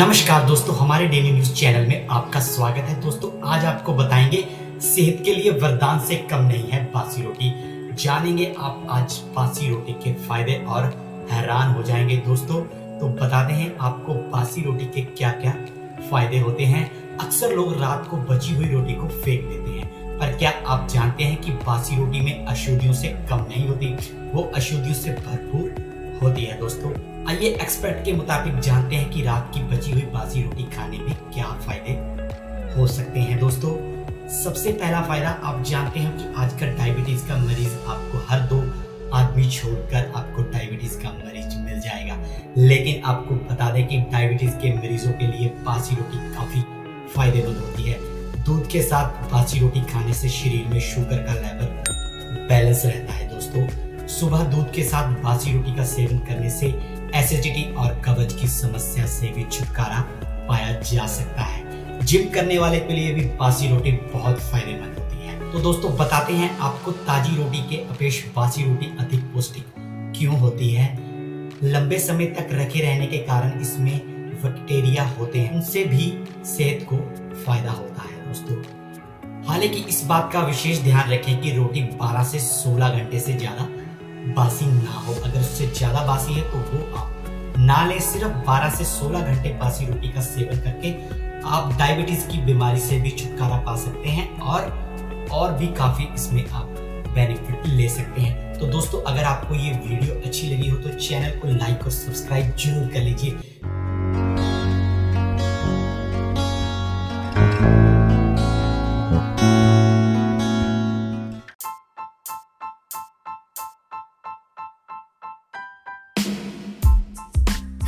[0.00, 4.44] नमस्कार दोस्तों, हमारे डेली न्यूज़ चैनल में आपका स्वागत है। दोस्तों, आज आपको बताएँगे,
[4.80, 7.52] सेहत के लिए वरदान से कम नहीं है बासी रोटी।
[7.94, 10.84] जानेंगे आप आज बासी रोटी के फ़ायदे और
[11.30, 12.62] हैरान हो जाएँगे दोस्तों।
[12.98, 15.54] तो बताते हैं आपको बासी रोटी के क्या क्या
[16.10, 20.26] फ़ायदे होते हैं। अक्सर लोग रात को बची हुई रोटी को फेंक देते हैं। पर
[20.26, 23.86] क्या आप जानते हैं कि बासी रोटी में अशुद्धियों से कम नहीं होती?
[24.34, 25.90] वो अशुद्धियों से भरपूर
[26.22, 29.59] होती है दोस्तों। आइए एक्सपर्ट के मुताबिक जानते हैं कि रात की
[30.30, 31.92] बासी रोटी खाने में क्या फ़ायदे
[32.74, 33.70] हो सकते हैं दोस्तों?
[34.32, 38.58] सबसे पहला फ़ायदा आप जानते हैं कि आजकल डायबिटीज़ का मरीज़ आपको हर दो
[39.14, 42.18] आदमी छोड़कर आपको डायबिटीज़ का मरीज़ मिल जाएगा।
[42.56, 46.62] लेकिन आपको बता दें कि डायबिटीज़ के मरीजों के लिए बासी रोटी काफ़ी
[47.14, 47.98] फ़ायदेमंद होती है।
[48.44, 53.28] दूध के साथ बासी रोटी खाने से शरीर में शुगर का लेवल बैलेंस रहता है
[53.34, 56.74] दोस्तों। सुबह दूध के साथ बासी रोटी का सेवन करने से
[57.14, 59.06] एसिडिटी और कब्ज की समस्या
[60.82, 65.52] जा सकता है। जिम करने वाले के लिए भी बासी रोटी बहुत फ़ायदेमंद होती है।
[65.52, 69.64] तो दोस्तों, बताते हैं आपको ताजी रोटी के अपेक्ष बासी रोटी अधिक पौष्टिक
[70.16, 70.88] क्यों होती है।
[71.64, 73.98] लंबे समय तक रखे रहने के कारण इसमें
[74.42, 76.12] बैक्टीरिया होते हैं। उनसे भी
[76.46, 76.96] सेहत को
[77.36, 78.56] फ़ायदा होता है दोस्तों।
[79.48, 83.68] हालाँकि इस बात का विशेष ध्यान रखें कि रोटी 12 से 16 घंटे से ज़्यादा
[84.34, 87.19] बासी ना हो। अगर उससे ज़्यादा बासी है तो वो आप
[87.60, 90.92] ना ले सिर्फ़ 12 से 16 घंटे बासी रोटी का सेवन करके
[91.48, 96.44] आप डायबिटीज़ की बीमारी से भी छुटकारा पा सकते हैं और और भी काफ़ी इसमें
[96.44, 96.76] आप
[97.14, 101.38] बेनिफिट ले सकते हैं। तो दोस्तों, अगर आपको ये वीडियो अच्छी लगी हो तो चैनल
[101.40, 103.59] को लाइक और सब्सक्राइब ज़रूर कर लीजिए।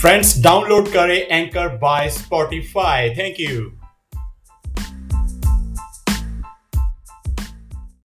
[0.00, 3.70] फ्रेंड्स डाउनलोड करें anchor by Spotify thank you